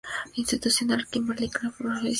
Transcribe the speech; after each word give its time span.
Institucional: 0.35 1.05
Kimberly-Clark 1.11 1.75
Professional. 1.77 2.09